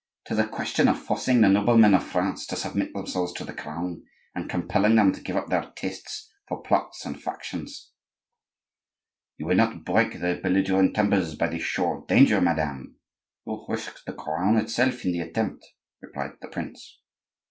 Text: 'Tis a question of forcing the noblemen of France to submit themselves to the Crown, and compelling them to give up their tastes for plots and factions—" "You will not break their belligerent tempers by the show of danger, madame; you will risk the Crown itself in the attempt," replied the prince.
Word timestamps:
'Tis 0.25 0.39
a 0.39 0.47
question 0.47 0.87
of 0.87 0.97
forcing 0.97 1.41
the 1.41 1.47
noblemen 1.47 1.93
of 1.93 2.03
France 2.03 2.47
to 2.47 2.55
submit 2.55 2.91
themselves 2.91 3.31
to 3.33 3.43
the 3.45 3.53
Crown, 3.53 4.01
and 4.33 4.49
compelling 4.49 4.95
them 4.95 5.11
to 5.13 5.21
give 5.21 5.35
up 5.35 5.49
their 5.51 5.71
tastes 5.75 6.33
for 6.47 6.63
plots 6.63 7.05
and 7.05 7.21
factions—" 7.21 7.91
"You 9.37 9.45
will 9.45 9.55
not 9.55 9.85
break 9.85 10.13
their 10.19 10.41
belligerent 10.41 10.95
tempers 10.95 11.35
by 11.35 11.49
the 11.49 11.59
show 11.59 11.97
of 11.99 12.07
danger, 12.07 12.41
madame; 12.41 12.95
you 13.45 13.51
will 13.53 13.67
risk 13.69 14.03
the 14.05 14.13
Crown 14.13 14.57
itself 14.57 15.05
in 15.05 15.11
the 15.11 15.19
attempt," 15.19 15.67
replied 16.01 16.31
the 16.41 16.47
prince. 16.47 16.97